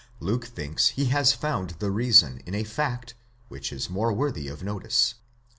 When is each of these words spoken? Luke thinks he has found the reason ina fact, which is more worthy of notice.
Luke 0.19 0.45
thinks 0.45 0.87
he 0.87 1.05
has 1.13 1.31
found 1.31 1.75
the 1.77 1.91
reason 1.91 2.41
ina 2.47 2.63
fact, 2.65 3.13
which 3.49 3.71
is 3.71 3.87
more 3.87 4.11
worthy 4.11 4.47
of 4.47 4.63
notice. 4.63 5.13